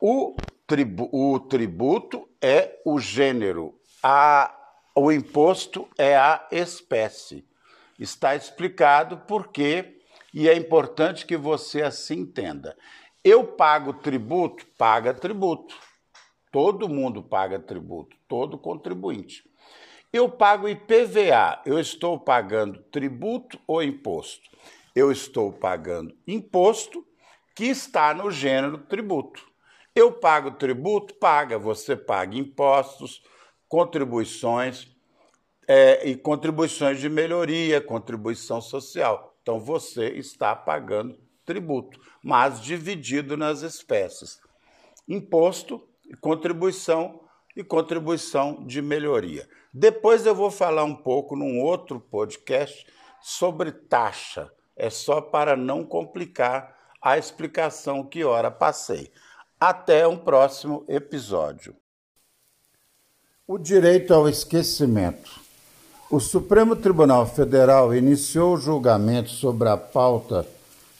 o, 0.00 0.36
tribu 0.64 1.10
o 1.12 1.40
tributo 1.40 2.28
é 2.40 2.80
o 2.84 3.00
gênero, 3.00 3.80
a, 4.00 4.54
o 4.94 5.10
imposto 5.10 5.88
é 5.98 6.16
a 6.16 6.46
espécie. 6.52 7.44
Está 7.98 8.36
explicado 8.36 9.18
por 9.26 9.48
quê 9.48 10.00
e 10.32 10.48
é 10.48 10.56
importante 10.56 11.26
que 11.26 11.36
você 11.36 11.82
assim 11.82 12.20
entenda. 12.20 12.76
Eu 13.24 13.44
pago 13.44 13.92
tributo? 13.94 14.66
Paga 14.78 15.12
tributo. 15.12 15.74
Todo 16.54 16.88
mundo 16.88 17.20
paga 17.20 17.58
tributo, 17.58 18.16
todo 18.28 18.56
contribuinte. 18.56 19.42
Eu 20.12 20.30
pago 20.30 20.68
IPVA, 20.68 21.60
eu 21.66 21.80
estou 21.80 22.16
pagando 22.16 22.78
tributo 22.92 23.58
ou 23.66 23.82
imposto? 23.82 24.48
Eu 24.94 25.10
estou 25.10 25.52
pagando 25.52 26.16
imposto 26.24 27.04
que 27.56 27.64
está 27.64 28.14
no 28.14 28.30
gênero 28.30 28.78
tributo. 28.78 29.44
Eu 29.96 30.12
pago 30.12 30.52
tributo? 30.52 31.14
Paga. 31.14 31.58
Você 31.58 31.96
paga 31.96 32.38
impostos, 32.38 33.20
contribuições 33.66 34.86
é, 35.66 36.08
e 36.08 36.14
contribuições 36.14 37.00
de 37.00 37.08
melhoria, 37.08 37.80
contribuição 37.80 38.60
social. 38.60 39.36
Então 39.42 39.58
você 39.58 40.10
está 40.10 40.54
pagando 40.54 41.18
tributo, 41.44 42.00
mas 42.22 42.60
dividido 42.60 43.36
nas 43.36 43.62
espécies. 43.62 44.38
Imposto 45.08 45.92
contribuição 46.20 47.20
e 47.56 47.62
contribuição 47.62 48.64
de 48.66 48.82
melhoria. 48.82 49.48
Depois 49.72 50.26
eu 50.26 50.34
vou 50.34 50.50
falar 50.50 50.84
um 50.84 50.94
pouco 50.94 51.36
num 51.36 51.60
outro 51.60 52.00
podcast 52.00 52.86
sobre 53.22 53.72
taxa. 53.72 54.50
É 54.76 54.90
só 54.90 55.20
para 55.20 55.56
não 55.56 55.84
complicar 55.84 56.76
a 57.00 57.16
explicação 57.16 58.04
que 58.04 58.24
ora 58.24 58.50
passei. 58.50 59.10
Até 59.58 60.06
um 60.06 60.16
próximo 60.16 60.84
episódio. 60.88 61.76
O 63.46 63.58
direito 63.58 64.12
ao 64.12 64.28
esquecimento. 64.28 65.40
O 66.10 66.18
Supremo 66.18 66.74
Tribunal 66.76 67.26
Federal 67.26 67.94
iniciou 67.94 68.54
o 68.54 68.58
julgamento 68.58 69.30
sobre 69.30 69.68
a 69.68 69.76
pauta 69.76 70.46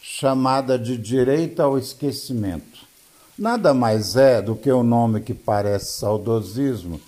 chamada 0.01 0.79
de 0.79 0.97
direito 0.97 1.61
ao 1.61 1.79
esquecimento 1.79 2.94
nada 3.39 3.75
mais 3.75 4.17
é 4.17 4.41
do 4.41 4.55
que 4.55 4.73
um 4.73 4.83
nome 4.83 5.21
que 5.21 5.35
parece 5.35 5.99
saudosismo, 5.99 7.01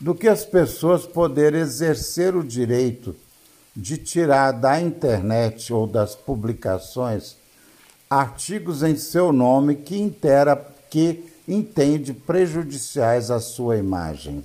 do 0.00 0.14
que 0.14 0.28
as 0.28 0.44
pessoas 0.44 1.06
poderem 1.06 1.60
exercer 1.60 2.36
o 2.36 2.44
direito 2.44 3.14
de 3.76 3.96
tirar 3.96 4.52
da 4.52 4.80
internet 4.80 5.72
ou 5.72 5.86
das 5.86 6.14
publicações 6.14 7.36
artigos 8.08 8.82
em 8.82 8.96
seu 8.96 9.32
nome 9.32 9.74
que, 9.74 9.98
intera, 9.98 10.56
que 10.88 11.24
entende 11.48 12.12
prejudiciais 12.12 13.30
à 13.30 13.40
sua 13.40 13.76
imagem. 13.76 14.44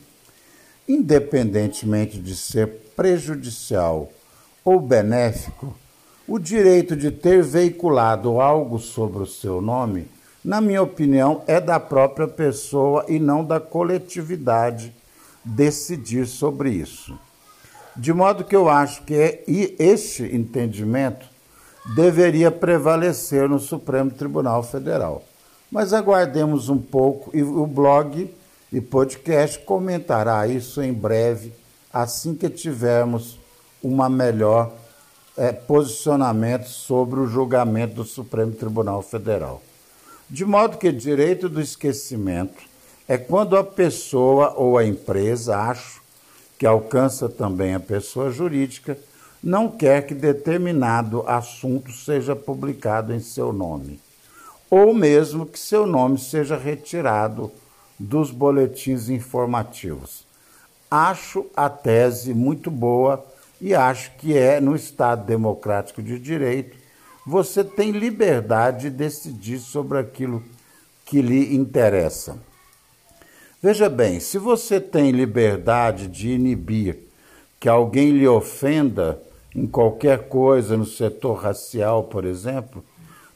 Independentemente 0.87 2.19
de 2.19 2.35
ser 2.35 2.67
prejudicial 2.95 4.11
ou 4.65 4.79
benéfico, 4.79 5.75
o 6.27 6.39
direito 6.39 6.95
de 6.95 7.11
ter 7.11 7.43
veiculado 7.43 8.41
algo 8.41 8.79
sobre 8.79 9.21
o 9.21 9.27
seu 9.27 9.61
nome, 9.61 10.07
na 10.43 10.61
minha 10.61 10.81
opinião, 10.81 11.43
é 11.47 11.59
da 11.59 11.79
própria 11.79 12.27
pessoa 12.27 13.05
e 13.07 13.19
não 13.19 13.43
da 13.43 13.59
coletividade 13.59 14.93
decidir 15.43 16.27
sobre 16.27 16.71
isso. 16.71 17.17
De 17.95 18.13
modo 18.13 18.43
que 18.43 18.55
eu 18.55 18.69
acho 18.69 19.03
que 19.03 19.13
é, 19.13 19.43
este 19.47 20.23
entendimento 20.23 21.25
deveria 21.95 22.51
prevalecer 22.51 23.49
no 23.49 23.59
Supremo 23.59 24.11
Tribunal 24.11 24.63
Federal. 24.63 25.23
Mas 25.71 25.93
aguardemos 25.93 26.69
um 26.69 26.77
pouco 26.77 27.35
e 27.35 27.43
o 27.43 27.67
blog 27.67 28.33
e 28.71 28.79
podcast 28.79 29.59
comentará 29.59 30.47
isso 30.47 30.81
em 30.81 30.93
breve, 30.93 31.53
assim 31.91 32.35
que 32.35 32.49
tivermos 32.49 33.37
uma 33.83 34.07
melhor 34.09 34.71
é, 35.35 35.51
posicionamento 35.51 36.67
sobre 36.67 37.19
o 37.19 37.27
julgamento 37.27 37.95
do 37.95 38.03
Supremo 38.03 38.51
Tribunal 38.51 39.01
Federal. 39.01 39.61
De 40.29 40.45
modo 40.45 40.77
que 40.77 40.91
direito 40.91 41.49
do 41.49 41.59
esquecimento 41.59 42.61
é 43.07 43.17
quando 43.17 43.57
a 43.57 43.63
pessoa 43.63 44.53
ou 44.55 44.77
a 44.77 44.85
empresa, 44.85 45.57
acho, 45.57 46.03
que 46.59 46.67
alcança 46.67 47.27
também 47.27 47.73
a 47.73 47.79
pessoa 47.79 48.29
jurídica, 48.29 48.95
não 49.41 49.67
quer 49.67 50.05
que 50.05 50.13
determinado 50.13 51.23
assunto 51.25 51.91
seja 51.91 52.35
publicado 52.35 53.11
em 53.11 53.19
seu 53.19 53.51
nome, 53.51 53.99
ou 54.69 54.93
mesmo 54.93 55.47
que 55.47 55.57
seu 55.57 55.87
nome 55.87 56.19
seja 56.19 56.55
retirado 56.55 57.51
dos 57.97 58.29
boletins 58.29 59.09
informativos. 59.09 60.23
Acho 60.91 61.47
a 61.55 61.69
tese 61.69 62.35
muito 62.35 62.69
boa 62.69 63.25
e 63.59 63.73
acho 63.73 64.11
que 64.17 64.37
é 64.37 64.59
no 64.61 64.75
Estado 64.75 65.25
democrático 65.25 66.03
de 66.03 66.19
direito 66.19 66.77
você 67.29 67.63
tem 67.63 67.91
liberdade 67.91 68.89
de 68.89 68.97
decidir 68.97 69.59
sobre 69.59 69.99
aquilo 69.99 70.41
que 71.05 71.21
lhe 71.21 71.55
interessa. 71.55 72.39
Veja 73.61 73.87
bem, 73.87 74.19
se 74.19 74.39
você 74.39 74.79
tem 74.79 75.11
liberdade 75.11 76.07
de 76.07 76.31
inibir 76.31 76.97
que 77.59 77.69
alguém 77.69 78.09
lhe 78.09 78.27
ofenda 78.27 79.21
em 79.55 79.67
qualquer 79.67 80.27
coisa 80.27 80.75
no 80.75 80.87
setor 80.87 81.35
racial, 81.35 82.05
por 82.05 82.25
exemplo, 82.25 82.83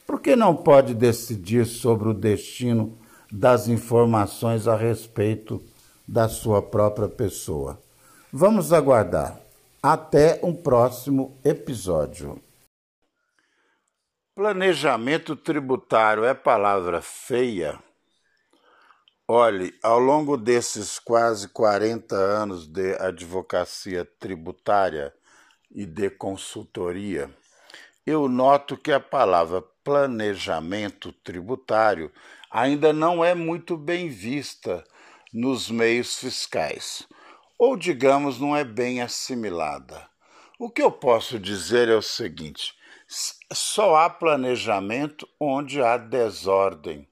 por 0.07 0.19
que 0.19 0.35
não 0.35 0.55
pode 0.55 0.95
decidir 0.95 1.67
sobre 1.67 2.09
o 2.09 2.15
destino 2.15 2.97
das 3.31 3.67
informações 3.67 4.67
a 4.67 4.75
respeito 4.75 5.61
da 6.07 6.27
sua 6.27 6.63
própria 6.63 7.07
pessoa? 7.07 7.79
Vamos 8.31 8.73
aguardar. 8.73 9.39
Até 9.83 10.39
um 10.41 10.51
próximo 10.55 11.37
episódio. 11.45 12.41
Planejamento 14.35 15.35
tributário 15.35 16.25
é 16.25 16.33
palavra 16.33 17.03
feia? 17.03 17.79
Olhe, 19.27 19.77
ao 19.83 19.99
longo 19.99 20.37
desses 20.37 20.97
quase 20.97 21.47
40 21.49 22.15
anos 22.15 22.65
de 22.65 22.95
advocacia 22.95 24.03
tributária 24.03 25.13
e 25.69 25.85
de 25.85 26.09
consultoria, 26.09 27.29
eu 28.07 28.27
noto 28.27 28.75
que 28.75 28.91
a 28.91 28.99
palavra 28.99 29.61
planejamento 29.83 31.11
tributário 31.11 32.11
ainda 32.49 32.91
não 32.91 33.23
é 33.23 33.35
muito 33.35 33.77
bem 33.77 34.09
vista 34.09 34.83
nos 35.31 35.69
meios 35.69 36.17
fiscais, 36.17 37.07
ou 37.55 37.77
digamos, 37.77 38.39
não 38.39 38.57
é 38.57 38.63
bem 38.63 38.99
assimilada. 38.99 40.09
O 40.57 40.71
que 40.71 40.81
eu 40.81 40.91
posso 40.91 41.37
dizer 41.37 41.87
é 41.87 41.95
o 41.95 42.01
seguinte: 42.01 42.73
só 43.51 43.95
há 43.95 44.09
planejamento 44.09 45.27
onde 45.39 45.81
há 45.81 45.97
desordem. 45.97 47.07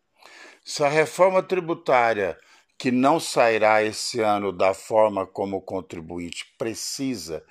Se 0.64 0.84
a 0.84 0.90
reforma 0.90 1.44
tributária, 1.44 2.40
que 2.78 2.92
não 2.92 3.20
sairá 3.20 3.84
esse 3.84 4.20
ano 4.20 4.52
da 4.52 4.74
forma 4.74 5.26
como 5.26 5.58
o 5.58 5.62
contribuinte 5.62 6.46
precisa 6.58 7.44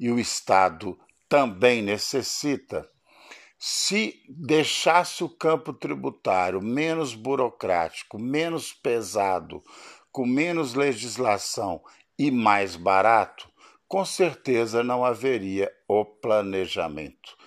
e 0.00 0.10
o 0.10 0.18
Estado 0.18 0.98
também 1.28 1.82
necessita, 1.82 2.88
se 3.58 4.22
deixasse 4.28 5.22
o 5.22 5.28
campo 5.28 5.72
tributário 5.72 6.62
menos 6.62 7.14
burocrático, 7.14 8.18
menos 8.18 8.72
pesado, 8.72 9.62
com 10.10 10.24
menos 10.24 10.74
legislação 10.74 11.82
e 12.18 12.30
mais 12.30 12.76
barato, 12.76 13.50
com 13.86 14.04
certeza 14.04 14.82
não 14.82 15.04
haveria 15.04 15.70
o 15.86 16.04
planejamento. 16.04 17.37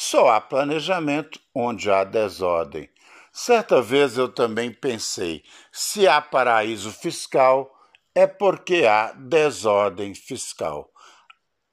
Só 0.00 0.28
há 0.28 0.40
planejamento 0.40 1.40
onde 1.52 1.90
há 1.90 2.04
desordem. 2.04 2.88
Certa 3.32 3.82
vez 3.82 4.16
eu 4.16 4.28
também 4.28 4.72
pensei: 4.72 5.42
se 5.72 6.06
há 6.06 6.22
paraíso 6.22 6.92
fiscal, 6.92 7.68
é 8.14 8.24
porque 8.24 8.86
há 8.86 9.10
desordem 9.10 10.14
fiscal. 10.14 10.88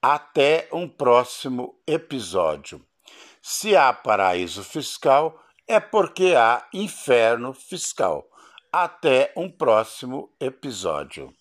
Até 0.01 0.67
um 0.73 0.89
próximo 0.89 1.79
episódio. 1.85 2.83
Se 3.43 3.75
há 3.77 3.93
paraíso 3.93 4.63
fiscal, 4.63 5.39
é 5.67 5.79
porque 5.79 6.33
há 6.35 6.67
inferno 6.73 7.53
fiscal. 7.53 8.27
Até 8.73 9.31
um 9.37 9.51
próximo 9.51 10.35
episódio. 10.39 11.31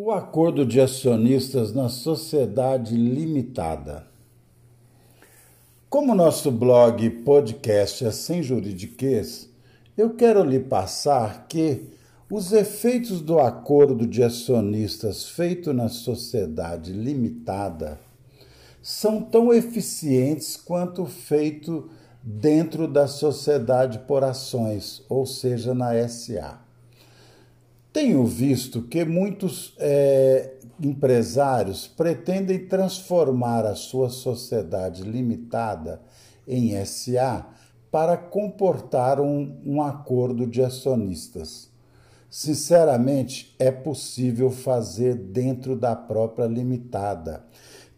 O 0.00 0.12
acordo 0.12 0.64
de 0.64 0.80
acionistas 0.80 1.74
na 1.74 1.88
sociedade 1.88 2.94
limitada. 2.94 4.06
Como 5.90 6.14
nosso 6.14 6.52
blog 6.52 7.10
podcast 7.24 8.06
é 8.06 8.12
sem 8.12 8.40
juridiquês, 8.40 9.50
eu 9.96 10.10
quero 10.10 10.44
lhe 10.44 10.60
passar 10.60 11.48
que 11.48 11.88
os 12.30 12.52
efeitos 12.52 13.20
do 13.20 13.40
acordo 13.40 14.06
de 14.06 14.22
acionistas 14.22 15.24
feito 15.24 15.72
na 15.72 15.88
sociedade 15.88 16.92
limitada 16.92 17.98
são 18.80 19.20
tão 19.20 19.52
eficientes 19.52 20.56
quanto 20.56 21.06
feito 21.06 21.90
dentro 22.22 22.86
da 22.86 23.08
sociedade 23.08 23.98
por 24.06 24.22
ações, 24.22 25.04
ou 25.08 25.26
seja, 25.26 25.74
na 25.74 25.90
SA. 26.08 26.67
Tenho 27.92 28.24
visto 28.26 28.82
que 28.82 29.04
muitos 29.04 29.74
é, 29.78 30.54
empresários 30.80 31.88
pretendem 31.88 32.66
transformar 32.66 33.64
a 33.64 33.74
sua 33.74 34.10
sociedade 34.10 35.02
limitada 35.02 36.02
em 36.46 36.84
SA 36.84 37.46
para 37.90 38.16
comportar 38.16 39.20
um, 39.20 39.58
um 39.64 39.82
acordo 39.82 40.46
de 40.46 40.62
acionistas. 40.62 41.70
Sinceramente, 42.30 43.54
é 43.58 43.70
possível 43.70 44.50
fazer 44.50 45.14
dentro 45.14 45.74
da 45.74 45.96
própria 45.96 46.46
limitada, 46.46 47.46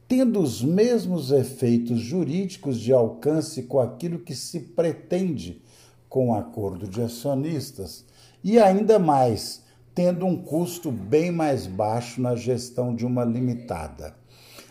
tendo 0.07 0.41
os 0.41 0.63
mesmos 0.63 1.33
efeitos 1.33 1.99
jurídicos 1.99 2.79
de 2.79 2.93
alcance 2.93 3.65
com 3.65 3.81
aquilo 3.81 4.21
que 4.21 4.37
se 4.37 4.61
pretende 4.61 5.61
com 6.09 6.31
o 6.31 6.35
acordo 6.35 6.87
de 6.87 7.03
acionistas, 7.03 8.05
e 8.43 8.59
ainda 8.59 8.99
mais 8.99 9.63
tendo 10.01 10.25
um 10.25 10.35
custo 10.35 10.91
bem 10.91 11.31
mais 11.31 11.67
baixo 11.67 12.23
na 12.23 12.35
gestão 12.35 12.95
de 12.95 13.05
uma 13.05 13.23
limitada. 13.23 14.15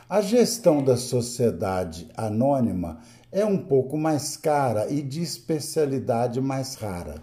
A 0.09 0.21
gestão 0.21 0.83
da 0.83 0.97
sociedade 0.97 2.09
anônima 2.17 2.99
é 3.31 3.45
um 3.45 3.59
pouco 3.59 3.95
mais 3.95 4.35
cara 4.35 4.89
e 4.89 5.03
de 5.03 5.21
especialidade 5.21 6.41
mais 6.41 6.73
rara. 6.73 7.21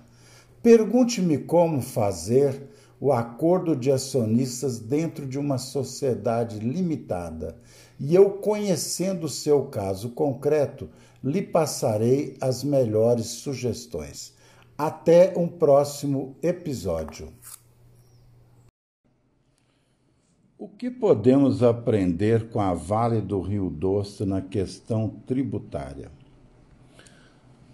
Pergunte-me 0.62 1.36
como 1.36 1.82
fazer 1.82 2.68
o 3.00 3.12
acordo 3.12 3.74
de 3.74 3.90
acionistas 3.90 4.78
dentro 4.78 5.26
de 5.26 5.36
uma 5.36 5.58
sociedade 5.58 6.60
limitada, 6.60 7.56
e 7.98 8.14
eu, 8.14 8.30
conhecendo 8.34 9.24
o 9.24 9.28
seu 9.28 9.64
caso 9.64 10.10
concreto, 10.10 10.88
lhe 11.24 11.42
passarei 11.42 12.36
as 12.40 12.62
melhores 12.62 13.26
sugestões. 13.26 14.32
Até 14.78 15.32
um 15.36 15.48
próximo 15.48 16.36
episódio. 16.40 17.32
O 20.58 20.68
que 20.68 20.90
podemos 20.90 21.62
aprender 21.62 22.48
com 22.48 22.60
a 22.60 22.72
Vale 22.72 23.20
do 23.20 23.40
Rio 23.40 23.68
Doce 23.68 24.24
na 24.24 24.40
questão 24.40 25.08
tributária? 25.26 26.10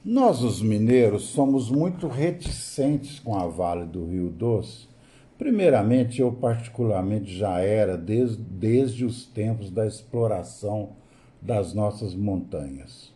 Nós, 0.04 0.42
os 0.42 0.60
mineiros, 0.60 1.24
somos 1.24 1.70
muito 1.70 2.08
reticentes 2.08 3.20
com 3.20 3.36
a 3.36 3.46
Vale 3.46 3.86
do 3.86 4.04
Rio 4.06 4.30
Doce 4.30 4.92
Primeiramente, 5.42 6.20
eu 6.20 6.30
particularmente 6.30 7.36
já 7.36 7.58
era 7.58 7.96
desde, 7.96 8.40
desde 8.40 9.04
os 9.04 9.26
tempos 9.26 9.72
da 9.72 9.84
exploração 9.84 10.90
das 11.40 11.74
nossas 11.74 12.14
montanhas. 12.14 13.12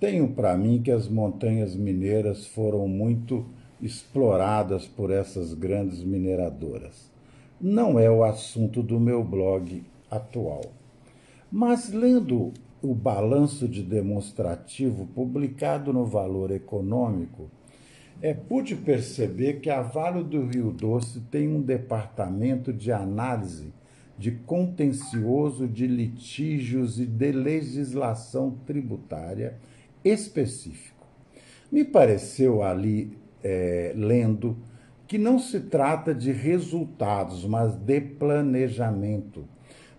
Tenho 0.00 0.28
para 0.28 0.56
mim 0.56 0.80
que 0.80 0.90
as 0.90 1.08
montanhas 1.08 1.76
mineiras 1.76 2.46
foram 2.46 2.88
muito 2.88 3.44
exploradas 3.82 4.86
por 4.86 5.10
essas 5.10 5.52
grandes 5.52 6.02
mineradoras. 6.02 7.14
Não 7.60 7.98
é 7.98 8.10
o 8.10 8.22
assunto 8.22 8.82
do 8.82 9.00
meu 9.00 9.24
blog 9.24 9.82
atual. 10.10 10.62
Mas 11.50 11.92
lendo 11.92 12.52
o 12.82 12.94
balanço 12.94 13.66
de 13.66 13.82
demonstrativo 13.82 15.06
publicado 15.06 15.92
no 15.92 16.04
Valor 16.04 16.50
Econômico, 16.50 17.50
é, 18.20 18.34
pude 18.34 18.76
perceber 18.76 19.60
que 19.60 19.70
a 19.70 19.82
Vale 19.82 20.22
do 20.22 20.46
Rio 20.46 20.70
Doce 20.70 21.20
tem 21.30 21.48
um 21.48 21.60
departamento 21.60 22.72
de 22.72 22.92
análise 22.92 23.72
de 24.18 24.30
contencioso 24.30 25.68
de 25.68 25.86
litígios 25.86 26.98
e 26.98 27.04
de 27.04 27.32
legislação 27.32 28.56
tributária 28.66 29.58
específico. 30.02 31.06
Me 31.70 31.84
pareceu 31.84 32.62
ali, 32.62 33.16
é, 33.42 33.92
lendo, 33.94 34.56
que 35.06 35.18
não 35.18 35.38
se 35.38 35.60
trata 35.60 36.14
de 36.14 36.32
resultados, 36.32 37.44
mas 37.44 37.74
de 37.74 38.00
planejamento, 38.00 39.44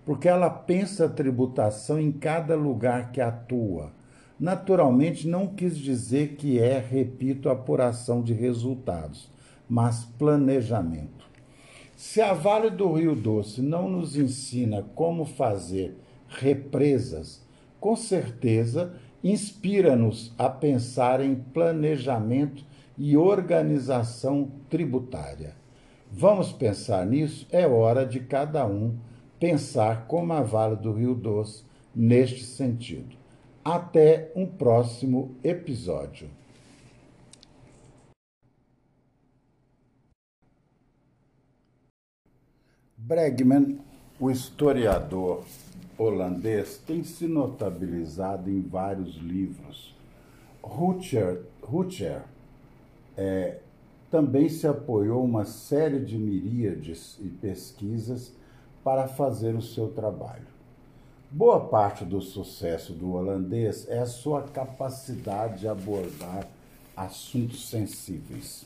porque 0.05 0.27
ela 0.27 0.49
pensa 0.49 1.05
a 1.05 1.09
tributação 1.09 1.99
em 1.99 2.11
cada 2.11 2.55
lugar 2.55 3.11
que 3.11 3.21
atua 3.21 3.91
Naturalmente, 4.39 5.27
não 5.27 5.47
quis 5.47 5.75
dizer 5.77 6.35
que 6.35 6.59
é, 6.59 6.77
repito, 6.77 7.49
apuração 7.49 8.21
de 8.21 8.33
resultados, 8.33 9.31
mas 9.67 10.05
planejamento. 10.05 11.25
Se 11.95 12.21
a 12.21 12.33
Vale 12.33 12.69
do 12.69 12.93
Rio 12.93 13.15
Doce 13.15 13.61
não 13.61 13.89
nos 13.89 14.15
ensina 14.15 14.85
como 14.93 15.25
fazer 15.25 15.97
represas, 16.27 17.43
com 17.79 17.95
certeza 17.95 18.93
inspira-nos 19.23 20.31
a 20.37 20.47
pensar 20.47 21.19
em 21.19 21.33
planejamento 21.33 22.63
e 22.97 23.15
organização 23.15 24.51
tributária. 24.69 25.55
Vamos 26.11 26.51
pensar 26.51 27.05
nisso? 27.05 27.47
É 27.51 27.67
hora 27.67 28.05
de 28.05 28.19
cada 28.19 28.65
um 28.65 28.97
pensar 29.39 30.07
como 30.07 30.33
a 30.33 30.41
Vale 30.41 30.75
do 30.75 30.91
Rio 30.91 31.13
Doce 31.13 31.63
neste 31.95 32.43
sentido. 32.43 33.15
Até 33.63 34.31
um 34.35 34.45
próximo 34.45 35.35
episódio. 35.43 36.29
Bregman, 42.97 43.79
o 44.19 44.31
historiador 44.31 45.43
holandês, 45.97 46.77
tem 46.85 47.03
se 47.03 47.27
notabilizado 47.27 48.49
em 48.49 48.61
vários 48.61 49.15
livros. 49.15 49.95
Rutger, 50.61 51.43
Rutger 51.61 52.23
é, 53.17 53.57
também 54.11 54.47
se 54.47 54.67
apoiou 54.67 55.23
uma 55.23 55.43
série 55.43 55.99
de 55.99 56.17
miríades 56.17 57.17
e 57.19 57.27
pesquisas 57.27 58.33
para 58.83 59.07
fazer 59.07 59.55
o 59.55 59.61
seu 59.61 59.89
trabalho. 59.89 60.47
Boa 61.29 61.59
parte 61.59 62.05
do 62.05 62.21
sucesso 62.21 62.93
do 62.93 63.11
holandês 63.11 63.85
é 63.89 63.99
a 63.99 64.05
sua 64.05 64.43
capacidade 64.43 65.61
de 65.61 65.67
abordar 65.67 66.47
assuntos 66.95 67.69
sensíveis. 67.69 68.65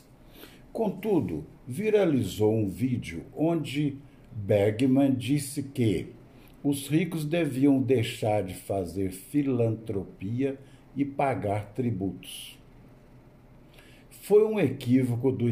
Contudo, 0.72 1.44
viralizou 1.66 2.54
um 2.54 2.68
vídeo 2.68 3.24
onde 3.36 3.98
Bergman 4.30 5.12
disse 5.12 5.62
que 5.62 6.14
os 6.62 6.86
ricos 6.86 7.24
deviam 7.24 7.82
deixar 7.82 8.44
de 8.44 8.54
fazer 8.54 9.10
filantropia 9.10 10.56
e 10.94 11.04
pagar 11.04 11.72
tributos. 11.74 12.61
Foi 14.24 14.44
um 14.44 14.60
equívoco 14.60 15.32
do 15.32 15.48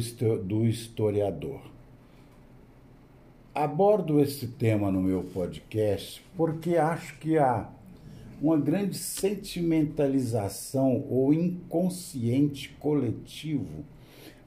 historiador. 0.65 1.61
Abordo 3.53 4.21
esse 4.21 4.47
tema 4.47 4.93
no 4.93 5.03
meu 5.03 5.25
podcast 5.25 6.25
porque 6.37 6.77
acho 6.77 7.19
que 7.19 7.37
há 7.37 7.69
uma 8.41 8.57
grande 8.57 8.97
sentimentalização 8.97 11.05
ou 11.11 11.35
inconsciente 11.35 12.69
coletivo 12.79 13.85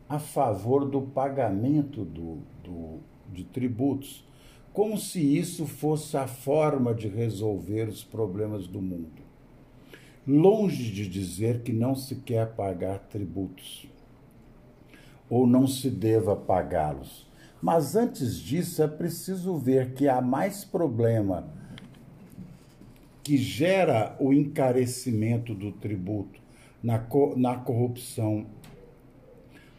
a 0.07 0.17
favor 0.17 0.85
do 0.85 1.01
pagamento 1.01 2.05
do, 2.05 2.37
do, 2.63 2.99
de 3.29 3.43
tributos, 3.43 4.25
como 4.71 4.97
se 4.97 5.19
isso 5.19 5.65
fosse 5.65 6.15
a 6.15 6.27
forma 6.27 6.93
de 6.93 7.09
resolver 7.09 7.89
os 7.89 8.05
problemas 8.05 8.67
do 8.67 8.81
mundo. 8.81 9.21
Longe 10.25 10.93
de 10.93 11.09
dizer 11.09 11.61
que 11.61 11.73
não 11.73 11.93
se 11.93 12.15
quer 12.15 12.53
pagar 12.53 12.99
tributos 12.99 13.91
ou 15.29 15.47
não 15.47 15.67
se 15.67 15.89
deva 15.89 16.35
pagá-los 16.35 17.31
mas 17.63 17.95
antes 17.95 18.39
disso, 18.39 18.83
é 18.83 18.87
preciso 18.89 19.55
ver 19.55 19.93
que 19.93 20.09
há 20.09 20.19
mais 20.19 20.65
problema 20.65 21.47
que 23.23 23.37
gera 23.37 24.17
o 24.19 24.33
encarecimento 24.33 25.55
do 25.55 25.71
tributo 25.71 26.41
na, 26.83 27.01
na 27.37 27.55
corrupção, 27.55 28.45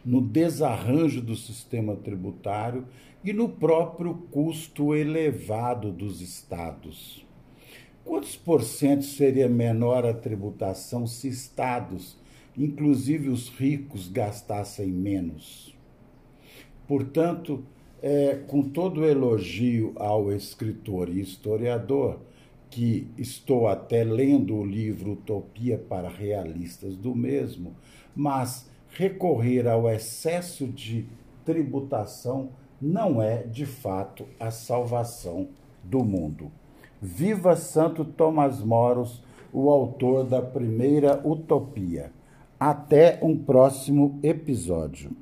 no 0.03 0.19
desarranjo 0.19 1.21
do 1.21 1.35
sistema 1.35 1.95
tributário 1.95 2.87
e 3.23 3.31
no 3.31 3.47
próprio 3.47 4.15
custo 4.31 4.95
elevado 4.95 5.91
dos 5.91 6.21
estados. 6.21 7.23
Quantos 8.03 8.35
por 8.35 8.63
cento 8.63 9.03
seria 9.03 9.47
menor 9.47 10.07
a 10.07 10.13
tributação 10.13 11.05
se 11.05 11.27
estados, 11.27 12.17
inclusive 12.57 13.29
os 13.29 13.49
ricos, 13.49 14.07
gastassem 14.07 14.87
menos? 14.87 15.75
Portanto, 16.87 17.63
é, 18.01 18.35
com 18.47 18.61
todo 18.61 19.05
elogio 19.05 19.93
ao 19.95 20.31
escritor 20.31 21.09
e 21.09 21.19
historiador, 21.19 22.19
que 22.69 23.07
estou 23.17 23.67
até 23.67 24.03
lendo 24.03 24.55
o 24.55 24.65
livro 24.65 25.13
Utopia 25.13 25.77
para 25.77 26.09
Realistas 26.09 26.95
do 26.97 27.15
mesmo, 27.15 27.73
mas 28.15 28.69
recorrer 28.89 29.67
ao 29.67 29.89
excesso 29.89 30.67
de 30.67 31.05
tributação 31.43 32.49
não 32.81 33.21
é, 33.21 33.43
de 33.43 33.65
fato, 33.65 34.25
a 34.39 34.51
salvação 34.51 35.47
do 35.83 36.03
mundo. 36.03 36.51
Viva 37.01 37.55
Santo 37.55 38.03
Tomás 38.03 38.61
Moros, 38.61 39.23
o 39.53 39.69
autor 39.69 40.25
da 40.25 40.41
primeira 40.41 41.25
Utopia. 41.25 42.11
Até 42.59 43.19
um 43.21 43.37
próximo 43.37 44.19
episódio. 44.23 45.15